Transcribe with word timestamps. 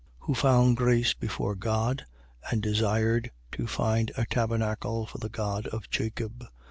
Who 0.21 0.33
found 0.33 0.77
grace 0.77 1.13
before 1.13 1.53
God 1.53 2.07
and 2.49 2.59
desired 2.59 3.29
to 3.51 3.67
find 3.67 4.11
a 4.17 4.25
tabernacle 4.25 5.05
for 5.05 5.19
the 5.19 5.29
God 5.29 5.67
of 5.67 5.91
Jacob. 5.91 6.43